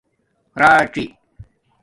راڅی 0.59 1.05